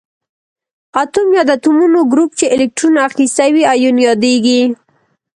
[1.01, 4.61] اتوم یا د اتومونو ګروپ چې الکترون اخیستی وي ایون یادیږي.